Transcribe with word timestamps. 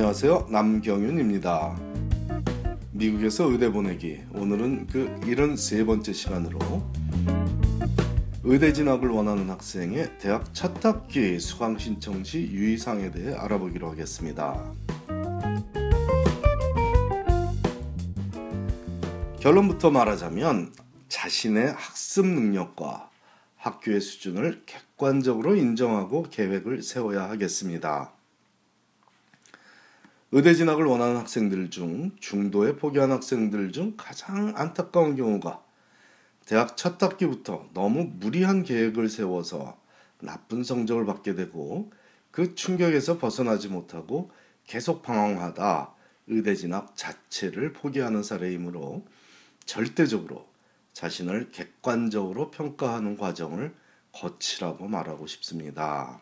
안녕하세요. 0.00 0.46
남경윤입니다. 0.48 1.78
미국에서 2.90 3.50
의대 3.50 3.70
보내기. 3.70 4.22
오늘은 4.32 4.86
그 4.86 5.14
73번째 5.20 6.14
시간으로 6.14 6.58
의대 8.42 8.72
진학을 8.72 9.10
원하는 9.10 9.50
학생의 9.50 10.18
대학 10.18 10.54
첫 10.54 10.82
학기 10.82 11.38
수강 11.38 11.76
신청 11.76 12.24
시 12.24 12.38
유의사항에 12.50 13.10
대해 13.10 13.34
알아보기로 13.34 13.90
하겠습니다. 13.90 14.72
결론부터 19.38 19.90
말하자면 19.90 20.72
자신의 21.08 21.74
학습 21.74 22.24
능력과 22.24 23.10
학교의 23.56 24.00
수준을 24.00 24.62
객관적으로 24.64 25.56
인정하고 25.56 26.22
계획을 26.30 26.82
세워야 26.82 27.28
하겠습니다. 27.28 28.14
의대 30.32 30.54
진학을 30.54 30.84
원하는 30.84 31.16
학생들 31.16 31.70
중 31.70 32.12
중도에 32.20 32.76
포기한 32.76 33.10
학생들 33.10 33.72
중 33.72 33.94
가장 33.96 34.52
안타까운 34.54 35.16
경우가 35.16 35.60
대학 36.46 36.76
첫 36.76 37.02
학기부터 37.02 37.68
너무 37.74 38.04
무리한 38.04 38.62
계획을 38.62 39.08
세워서 39.08 39.76
나쁜 40.20 40.62
성적을 40.62 41.04
받게 41.04 41.34
되고 41.34 41.90
그 42.30 42.54
충격에서 42.54 43.18
벗어나지 43.18 43.68
못하고 43.68 44.30
계속 44.66 45.02
방황하다 45.02 45.94
의대 46.28 46.54
진학 46.54 46.94
자체를 46.94 47.72
포기하는 47.72 48.22
사례이므로 48.22 49.04
절대적으로 49.64 50.46
자신을 50.92 51.50
객관적으로 51.50 52.52
평가하는 52.52 53.16
과정을 53.16 53.74
거치라고 54.12 54.86
말하고 54.86 55.26
싶습니다. 55.26 56.20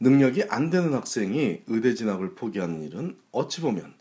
능력이 0.00 0.44
안 0.48 0.70
되는 0.70 0.92
학생이 0.92 1.62
의대 1.66 1.94
진학을 1.94 2.34
포기하는 2.34 2.82
일은 2.82 3.16
어찌 3.32 3.60
보면 3.60 3.94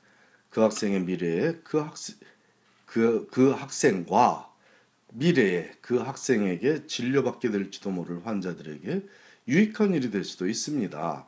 그 0.49 0.61
학생의 0.61 1.01
미래에 1.01 1.59
그 1.63 1.77
학생 1.77 2.15
그, 2.85 3.27
그 3.31 3.51
학생과 3.51 4.53
미래에 5.13 5.71
그 5.81 5.97
학생에게 5.97 6.87
진료받게 6.87 7.51
될지도 7.51 7.91
모를 7.91 8.25
환자들에게 8.25 9.05
유익한 9.47 9.93
일이 9.93 10.11
될 10.11 10.23
수도 10.23 10.47
있습니다. 10.47 11.25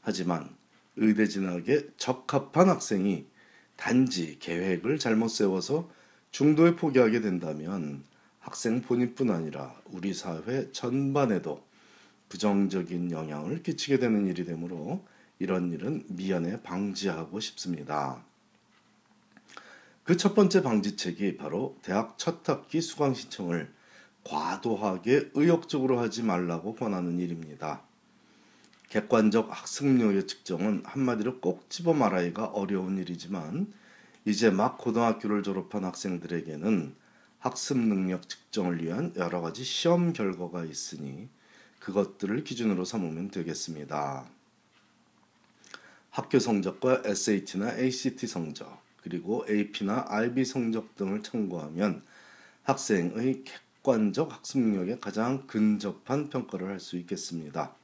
하지만 0.00 0.48
의대 0.96 1.26
진학에 1.26 1.86
적합한 1.96 2.68
학생이 2.68 3.26
단지 3.76 4.38
계획을 4.38 4.98
잘못 4.98 5.28
세워서 5.28 5.90
중도에 6.30 6.76
포기하게 6.76 7.20
된다면 7.20 8.04
학생 8.40 8.82
본인뿐 8.82 9.30
아니라 9.30 9.74
우리 9.86 10.12
사회 10.12 10.70
전반에도 10.72 11.64
부정적인 12.32 13.10
영향을 13.10 13.62
끼치게 13.62 13.98
되는 13.98 14.26
일이 14.26 14.46
되므로 14.46 15.04
이런 15.38 15.70
일은 15.70 16.02
미연에 16.08 16.62
방지하고 16.62 17.40
싶습니다. 17.40 18.24
그 20.04 20.16
첫 20.16 20.34
번째 20.34 20.62
방지책이 20.62 21.36
바로 21.36 21.76
대학 21.82 22.16
첫 22.16 22.48
학기 22.48 22.80
수강 22.80 23.12
신청을 23.12 23.70
과도하게 24.24 25.32
의욕적으로 25.34 26.00
하지 26.00 26.22
말라고 26.22 26.74
권하는 26.74 27.18
일입니다. 27.18 27.82
객관적 28.88 29.48
학습력의 29.50 30.26
측정은 30.26 30.84
한마디로 30.86 31.40
꼭 31.40 31.68
집어 31.68 31.92
말하기가 31.92 32.46
어려운 32.46 32.96
일이지만 32.96 33.70
이제 34.24 34.48
막 34.48 34.78
고등학교를 34.78 35.42
졸업한 35.42 35.84
학생들에게는 35.84 36.94
학습 37.40 37.76
능력 37.76 38.26
측정을 38.26 38.82
위한 38.82 39.12
여러 39.16 39.42
가지 39.42 39.64
시험 39.64 40.14
결과가 40.14 40.64
있으니 40.64 41.28
그것들을 41.82 42.44
기준으로 42.44 42.84
삼으면 42.84 43.30
되겠습니다. 43.30 44.24
학교 46.10 46.38
성적과 46.38 47.02
SAT나 47.04 47.76
ACT 47.78 48.26
성적, 48.26 48.80
그리고 49.02 49.44
AP나 49.48 50.04
IB 50.08 50.44
성적 50.44 50.94
등을 50.94 51.22
참고하면 51.22 52.02
학생의 52.62 53.42
객관적 53.44 54.32
학습 54.32 54.58
능력에 54.60 54.98
가장 55.00 55.46
근접한 55.46 56.30
평가를 56.30 56.68
할 56.68 56.78
수 56.78 56.96
있겠습니다. 56.98 57.74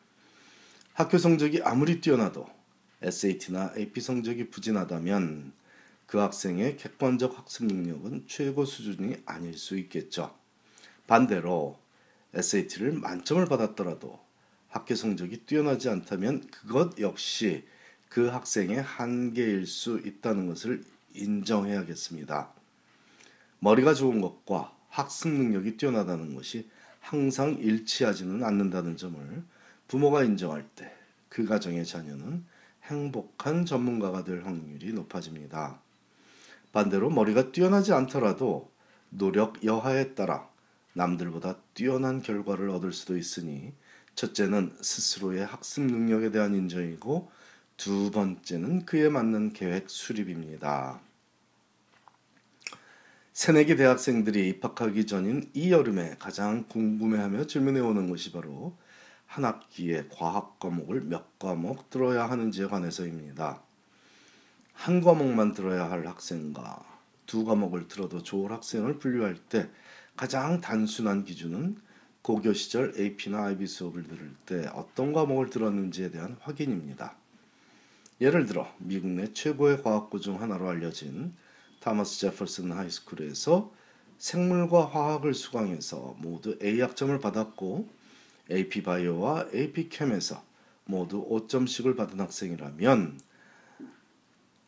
학교 0.93 1.19
성적이 1.19 1.62
아무리 1.62 2.00
뛰어나도 2.00 2.47
SAT나 3.03 3.75
AP 3.77 4.00
성적이 4.00 4.50
부진하다면 4.50 5.53
그 6.06 6.19
학생의 6.19 6.77
객관적 6.77 7.37
학습 7.37 7.65
능력은 7.65 8.27
최고 8.28 8.65
수준이 8.65 9.17
아닐 9.27 9.56
수 9.56 9.77
있겠죠. 9.77 10.34
반대로 11.06 11.78
SAT를 12.38 12.93
만점을 12.93 13.44
받았더라도 13.47 14.19
학교 14.69 14.94
성적이 14.94 15.38
뛰어나지 15.47 15.88
않다면 15.88 16.47
그것 16.50 16.99
역시 17.00 17.65
그 18.09 18.28
학생의 18.28 18.82
한계일 18.82 19.66
수 19.66 19.99
있다는 19.99 20.47
것을 20.47 20.84
인정해야겠습니다. 21.15 22.53
머리가 23.60 23.94
좋은 23.94 24.21
것과 24.21 24.75
학습 24.88 25.28
능력이 25.28 25.76
뛰어나다는 25.76 26.34
것이 26.34 26.69
항상 27.00 27.54
일치하지는 27.54 28.44
않는다는 28.44 28.97
점을 28.97 29.43
부모가 29.88 30.25
인정할 30.25 30.66
때 30.75 30.99
그 31.28 31.44
가정의 31.44 31.84
자녀는 31.84 32.44
행복한 32.84 33.65
전문가가 33.65 34.25
될 34.25 34.44
확률이 34.44 34.93
높아집니다. 34.93 35.78
반대로 36.72 37.10
머리가 37.10 37.53
뛰어나지 37.53 37.93
않더라도 37.93 38.70
노력 39.10 39.65
여하에 39.65 40.15
따라 40.15 40.49
남들보다 40.99 41.55
뛰어난 41.75 42.21
결과를 42.21 42.71
얻을 42.71 42.93
수도 42.93 43.17
있으니 43.17 43.73
첫째는 44.17 44.77
스스로의 44.81 45.47
학습 45.47 45.83
능력에 45.83 46.33
대한 46.33 46.55
인정이고 46.55 47.31
두 47.77 48.11
번째는 48.11 48.85
그에 48.85 49.09
맞는 49.09 49.53
계획 49.53 49.89
수립입니다. 49.89 51.01
새내기 53.33 53.77
대학생들이 53.77 54.49
입학하기 54.49 55.07
전인 55.07 55.49
이 55.55 55.71
여름에 55.71 56.17
가장 56.19 56.65
궁금해하며 56.65 57.47
질문해 57.47 57.79
오는 57.79 58.11
것이 58.11 58.33
바로 58.33 58.77
한 59.27 59.45
학기에 59.45 60.09
과학 60.11 60.59
과목을 60.59 61.03
몇 61.03 61.39
과목 61.39 61.91
들어야 61.91 62.29
하는지에 62.29 62.67
관해서입니다. 62.67 63.63
한 64.73 65.01
과목만 65.01 65.53
들어야 65.53 65.89
할 65.89 66.09
학생과 66.09 66.85
두 67.27 67.45
과목을 67.45 67.87
들어도 67.87 68.25
좋을 68.25 68.51
학생을 68.51 68.99
분류할 68.99 69.37
때 69.37 69.71
가장 70.19 70.61
단순한 70.61 71.25
기준은 71.25 71.77
고교 72.23 72.53
시절 72.53 72.93
AP나 72.99 73.45
IB 73.45 73.69
수업을 73.69 74.03
들을 74.03 74.34
때 74.47 74.69
어떤 74.75 75.12
과목을 75.12 75.49
들었는지에 75.49 76.11
대한 76.11 76.37
확인입니다. 76.41 77.15
예를 78.21 78.47
들어 78.47 78.67
미국 78.79 79.11
내 79.11 79.33
최고의 79.33 79.81
과학고 79.81 80.19
중 80.19 80.43
하나로 80.43 80.69
알려진 80.69 81.37
Thomas 81.79 82.19
Jefferson 82.19 82.73
High 82.73 83.01
School에서 83.01 83.73
생물과 84.19 84.87
화학을 84.87 85.34
수강해서 85.34 86.17
모두 86.19 86.59
A 86.65 86.81
학점을 86.81 87.17
받았고 87.21 87.89
AP 88.50 88.83
Bio와 88.83 89.51
AP 89.55 89.89
Chem에서 89.89 90.43
모두 90.85 91.25
5점씩을 91.31 91.97
받은 91.97 92.19
학생이라면 92.19 93.21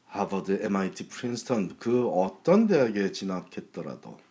하버드, 0.06 0.60
MIT, 0.62 1.08
프린스턴 1.08 1.76
그 1.80 2.06
어떤 2.06 2.68
대학에 2.68 3.10
진학했더라도 3.10 4.29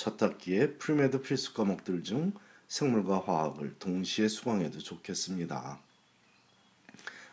첫 0.00 0.22
학기에 0.22 0.78
premed 0.78 1.20
필수 1.20 1.52
과목들 1.52 2.02
중 2.04 2.32
생물과 2.68 3.20
화학을 3.20 3.74
동시에 3.78 4.28
수강해도 4.28 4.78
좋겠습니다. 4.78 5.78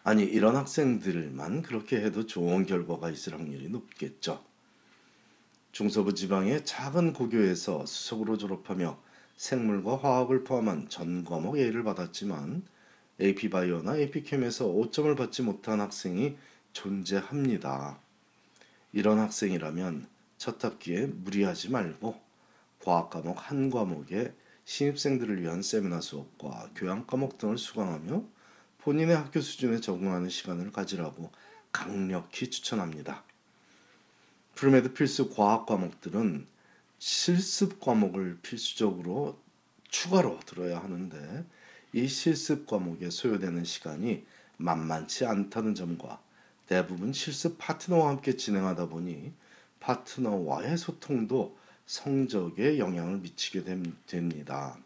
아니 0.03 0.25
이런 0.25 0.57
학생들만 0.57 1.61
그렇게 1.61 2.01
해도 2.01 2.25
좋은 2.25 2.65
결과가 2.65 3.09
있을 3.09 3.35
확률이 3.35 3.69
높겠죠. 3.69 4.43
중서부 5.71 6.13
지방의 6.13 6.65
작은 6.65 7.13
고교에서 7.13 7.85
수석으로 7.85 8.37
졸업하며 8.37 8.99
생물과 9.37 9.99
화학을 9.99 10.43
포함한 10.43 10.89
전 10.89 11.23
과목 11.23 11.57
A를 11.57 11.83
받았지만 11.85 12.63
AP 13.21 13.49
바이오나 13.49 13.95
AP 13.95 14.23
캠에서 14.23 14.65
5점을 14.65 15.15
받지 15.15 15.41
못한 15.41 15.79
학생이 15.79 16.35
존재합니다. 16.73 17.97
이런 18.91 19.19
학생이라면 19.19 20.09
첫 20.37 20.65
학기에 20.65 21.05
무리하지 21.05 21.69
말고 21.69 22.26
과학 22.87 23.09
과목 23.09 23.51
한 23.51 23.69
과목에 23.69 24.33
신입생들을 24.63 25.41
위한 25.41 25.61
세미나 25.61 25.99
수업과 25.99 26.69
교양 26.73 27.05
과목 27.05 27.37
등을 27.37 27.57
수강하며 27.57 28.23
본인의 28.77 29.13
학교 29.13 29.41
수준에 29.41 29.81
적응하는 29.81 30.29
시간을 30.29 30.71
가지라고 30.71 31.29
강력히 31.73 32.49
추천합니다. 32.49 33.25
premed 34.55 34.93
필수 34.93 35.29
과학 35.29 35.65
과목들은 35.65 36.47
실습 36.97 37.81
과목을 37.81 38.39
필수적으로 38.41 39.37
추가로 39.89 40.39
들어야 40.45 40.79
하는데 40.81 41.45
이 41.91 42.07
실습 42.07 42.65
과목에 42.67 43.09
소요되는 43.09 43.65
시간이 43.65 44.25
만만치 44.55 45.25
않다는 45.25 45.75
점과 45.75 46.21
대부분 46.67 47.11
실습 47.11 47.57
파트너와 47.57 48.07
함께 48.07 48.37
진행하다 48.37 48.87
보니 48.87 49.33
파트너와의 49.81 50.77
소통도 50.77 51.57
성적에 51.87 52.77
영향을 52.77 53.19
미치게 53.19 53.63
됩니다. 54.05 54.77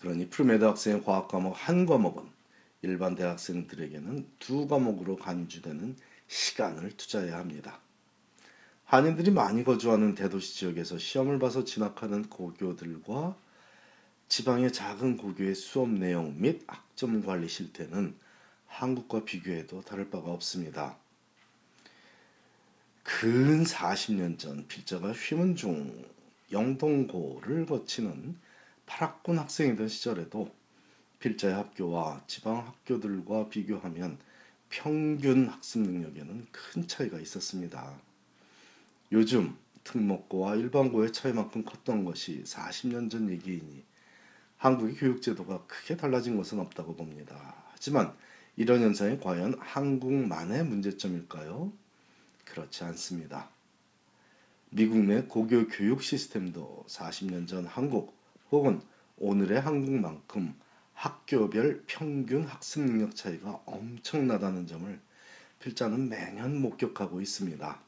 그러니 0.00 0.28
premed 0.28 0.64
학생의 0.64 1.04
과학 1.04 1.28
과목 1.28 1.52
한 1.52 1.86
과목은 1.86 2.24
일반 2.82 3.14
대학생들에게는 3.14 4.26
두 4.38 4.66
과목으로 4.66 5.16
간주되는 5.16 5.96
시간을 6.26 6.96
투자해야 6.96 7.36
합니다. 7.36 7.80
한인들이 8.84 9.30
많이 9.30 9.62
거주하는 9.62 10.14
대도시 10.14 10.56
지역에서 10.56 10.98
시험을 10.98 11.38
봐서 11.38 11.64
진학하는 11.64 12.30
고교들과 12.30 13.36
지방의 14.28 14.72
작은 14.72 15.18
고교의 15.18 15.54
수업 15.54 15.90
내용 15.90 16.40
및 16.40 16.62
학점 16.66 17.24
관리 17.24 17.48
실태는 17.48 18.16
한국과 18.66 19.24
비교해도 19.24 19.82
다를 19.82 20.08
바가 20.08 20.30
없습니다. 20.30 20.96
근 23.06 23.62
40년 23.62 24.36
전 24.36 24.66
필자가 24.66 25.12
휘문중 25.12 26.04
영동고를 26.50 27.64
거치는 27.64 28.36
8학군 28.84 29.36
학생이던 29.36 29.88
시절에도 29.88 30.52
필자의 31.20 31.54
학교와 31.54 32.24
지방 32.26 32.58
학교들과 32.66 33.48
비교하면 33.48 34.18
평균 34.70 35.48
학습 35.48 35.82
능력에는 35.82 36.46
큰 36.50 36.88
차이가 36.88 37.20
있었습니다. 37.20 37.96
요즘 39.12 39.56
특목고와 39.84 40.56
일반고의 40.56 41.12
차이만큼 41.12 41.64
컸던 41.64 42.04
것이 42.04 42.42
40년 42.42 43.08
전 43.08 43.30
얘기이니 43.30 43.84
한국의 44.56 44.96
교육제도가 44.96 45.64
크게 45.68 45.96
달라진 45.96 46.36
것은 46.36 46.58
없다고 46.58 46.96
봅니다. 46.96 47.54
하지만 47.70 48.12
이런 48.56 48.82
현상이 48.82 49.20
과연 49.20 49.54
한국만의 49.60 50.64
문제점일까요? 50.64 51.85
그렇지 52.56 52.84
않습니다. 52.84 53.50
미국 54.70 54.96
내 55.00 55.20
고교 55.22 55.68
교육 55.68 56.02
시스템도 56.02 56.86
40년 56.88 57.46
전 57.46 57.66
한국 57.66 58.16
혹은 58.50 58.80
오늘의 59.18 59.60
한국만큼 59.60 60.58
학교별 60.94 61.84
평균 61.86 62.44
학습 62.44 62.80
능력 62.80 63.14
차이가 63.14 63.60
엄청나다는 63.66 64.66
점을 64.66 64.98
필자는 65.58 66.08
매년 66.08 66.58
목격하고 66.62 67.20
있습니다. 67.20 67.78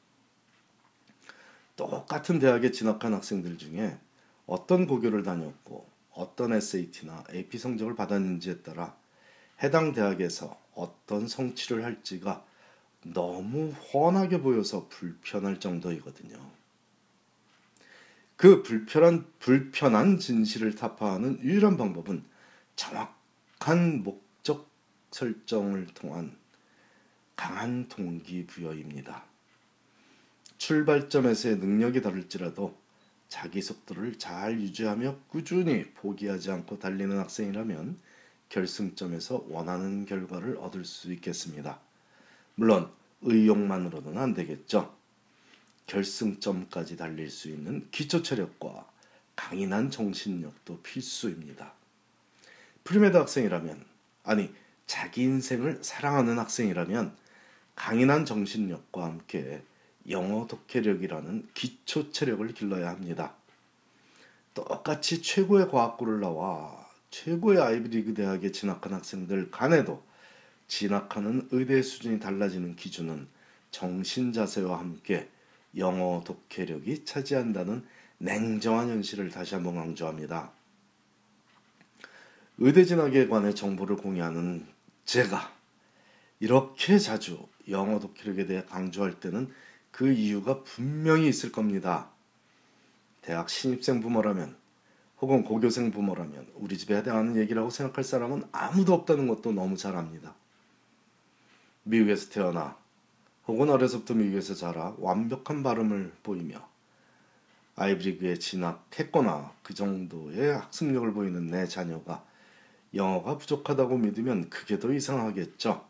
똑같은 1.76 2.38
대학에 2.38 2.70
진학한 2.70 3.14
학생들 3.14 3.56
중에 3.56 3.98
어떤 4.46 4.86
고교를 4.86 5.22
다녔고 5.22 5.88
어떤 6.12 6.52
SAT나 6.52 7.24
AP 7.32 7.56
성적을 7.56 7.94
받았는지에 7.96 8.58
따라 8.58 8.94
해당 9.62 9.94
대학에서 9.94 10.60
어떤 10.74 11.26
성취를 11.26 11.84
할지가 11.84 12.44
너무 13.02 13.70
훤하게 13.70 14.40
보여서 14.40 14.88
불편할 14.88 15.60
정도이거든요. 15.60 16.38
그 18.36 18.62
불편한 18.62 19.26
불편한 19.40 20.18
진실을 20.18 20.74
타파하는 20.76 21.40
유일한 21.42 21.76
방법은 21.76 22.24
정확한 22.76 24.04
목적 24.04 24.70
설정을 25.10 25.86
통한 25.94 26.36
강한 27.34 27.88
동기부여입니다. 27.88 29.24
출발점에서의 30.58 31.56
능력이 31.56 32.02
다를지라도 32.02 32.76
자기 33.28 33.60
속도를 33.62 34.18
잘 34.18 34.60
유지하며 34.60 35.18
꾸준히 35.28 35.84
포기하지 35.94 36.50
않고 36.50 36.78
달리는 36.78 37.16
학생이라면 37.18 37.98
결승점에서 38.48 39.46
원하는 39.48 40.06
결과를 40.06 40.56
얻을 40.58 40.84
수 40.84 41.12
있겠습니다. 41.12 41.80
물론 42.58 42.90
의욕만으로는 43.22 44.18
안 44.18 44.34
되겠죠. 44.34 44.92
결승점까지 45.86 46.96
달릴 46.96 47.30
수 47.30 47.48
있는 47.48 47.86
기초 47.92 48.20
체력과 48.20 48.84
강인한 49.36 49.92
정신력도 49.92 50.80
필수입니다. 50.82 51.72
premed 52.82 53.16
학생이라면 53.16 53.84
아니 54.24 54.52
자기 54.88 55.22
인생을 55.22 55.78
사랑하는 55.82 56.36
학생이라면 56.40 57.14
강인한 57.76 58.24
정신력과 58.24 59.04
함께 59.04 59.62
영어 60.08 60.48
독해력이라는 60.48 61.50
기초 61.54 62.10
체력을 62.10 62.44
길러야 62.54 62.88
합니다. 62.88 63.34
똑같이 64.54 65.22
최고의 65.22 65.68
과학고를 65.68 66.18
나와 66.18 66.88
최고의 67.10 67.60
아이비리그 67.60 68.14
대학에 68.14 68.50
진학한 68.50 68.94
학생들 68.94 69.52
간에도 69.52 70.02
진학하는 70.68 71.48
의대 71.50 71.82
수준이 71.82 72.20
달라지는 72.20 72.76
기준은 72.76 73.26
정신 73.70 74.32
자세와 74.32 74.78
함께 74.78 75.28
영어 75.76 76.22
독해력이 76.24 77.04
차지한다는 77.04 77.84
냉정한 78.18 78.88
현실을 78.88 79.30
다시 79.30 79.54
한번 79.54 79.74
강조합니다. 79.76 80.52
의대 82.58 82.84
진학에 82.84 83.28
관해 83.28 83.54
정보를 83.54 83.96
공유하는 83.96 84.66
제가 85.04 85.52
이렇게 86.40 86.98
자주 86.98 87.46
영어 87.68 87.98
독해력에 87.98 88.46
대해 88.46 88.64
강조할 88.64 89.20
때는 89.20 89.52
그 89.90 90.12
이유가 90.12 90.62
분명히 90.62 91.28
있을 91.28 91.50
겁니다. 91.50 92.10
대학 93.22 93.48
신입생 93.48 94.00
부모라면 94.00 94.56
혹은 95.20 95.44
고교생 95.44 95.90
부모라면 95.90 96.46
우리 96.54 96.78
집에 96.78 96.96
해당하는 96.96 97.36
얘기라고 97.36 97.70
생각할 97.70 98.04
사람은 98.04 98.44
아무도 98.52 98.94
없다는 98.94 99.26
것도 99.28 99.52
너무 99.52 99.76
잘 99.76 99.96
압니다. 99.96 100.34
미국에서 101.88 102.28
태어나 102.28 102.76
혹은 103.46 103.70
어려서부터 103.70 104.12
미국에서 104.12 104.54
자라 104.54 104.94
완벽한 104.98 105.62
발음을 105.62 106.12
보이며 106.22 106.68
아이브리그에 107.76 108.38
진학했거나 108.38 109.52
그 109.62 109.72
정도의 109.72 110.52
학습력을 110.54 111.10
보이는 111.14 111.46
내 111.46 111.66
자녀가 111.66 112.24
영어가 112.94 113.38
부족하다고 113.38 113.98
믿으면 113.98 114.50
그게 114.50 114.78
더 114.78 114.92
이상하겠죠. 114.92 115.86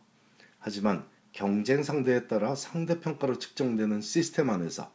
하지만 0.61 1.05
경쟁 1.33 1.83
상대에 1.83 2.29
따라 2.29 2.55
상대 2.55 3.01
평가로 3.01 3.39
측정되는 3.39 4.01
시스템 4.01 4.51
안에서 4.51 4.93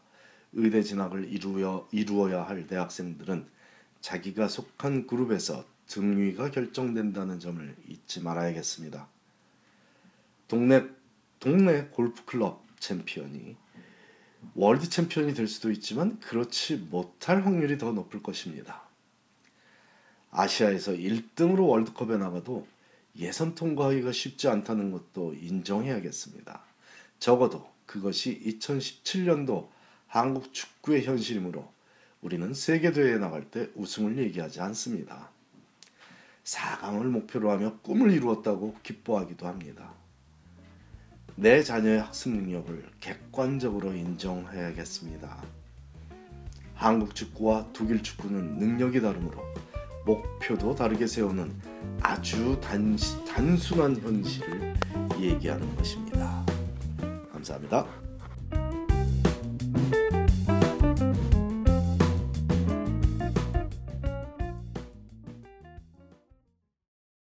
의대 0.54 0.84
진학을 0.84 1.34
이루어, 1.34 1.88
이루어야 1.92 2.44
할 2.44 2.68
대학생들은 2.68 3.46
자기가 4.00 4.48
속한 4.48 5.08
그룹에서 5.08 5.66
등위가 5.88 6.52
결정된다는 6.52 7.40
점을 7.40 7.76
잊지 7.88 8.22
말아야겠습니다. 8.22 9.12
동네 10.54 10.88
동네 11.40 11.86
골프 11.86 12.26
클럽 12.26 12.64
챔피언이 12.80 13.56
world 14.54 14.88
챔피언이 14.88 15.34
될 15.34 15.48
수도 15.48 15.72
있지만 15.72 16.20
그렇지 16.20 16.76
못할 16.92 17.44
확률이 17.44 17.80
더 17.80 17.92
높을 17.92 18.22
것입니다. 18.22 18.84
아시아에서 20.30 20.92
1등으로 20.92 21.70
월드컵에 21.70 22.18
나가도 22.18 22.68
예선 23.18 23.56
통과하기가 23.56 24.12
쉽지 24.12 24.48
않다는 24.48 24.92
것도 24.92 25.33
인정해야겠습니다. 25.33 26.62
적어도 27.18 27.68
그것이 27.88 28.40
2017년도 28.45 29.69
한국 30.06 30.54
축구의 30.54 31.04
현실이므로 31.04 31.68
우리는 32.22 32.54
세계대회에 32.54 33.18
나갈 33.18 33.50
때 33.50 33.72
우승을 33.74 34.19
얘기하지 34.19 34.62
않습니다. 34.62 35.31
4강을 36.44 37.06
목표로 37.06 37.50
하며 37.50 37.80
꿈을 37.80 38.12
이루었다고 38.12 38.76
기뻐하기도 38.83 39.48
합니다. 39.48 40.03
내 41.35 41.63
자녀의 41.63 42.02
학습 42.02 42.30
능력을 42.30 42.85
객관적으로 42.99 43.94
인정해야겠습니다. 43.94 45.44
한국 46.75 47.16
축구와 47.16 47.68
독일 47.73 48.04
축구는 48.04 48.59
능력이 48.59 49.02
다르므로 49.02 49.44
목표도 50.06 50.75
다르게 50.75 51.07
세우는 51.07 51.52
아주 52.02 52.59
단, 52.61 52.97
단순한 53.28 53.97
현실을 53.97 54.75
얘기하는 55.19 55.75
것입니다. 55.75 56.45
감사합니다. 57.31 58.03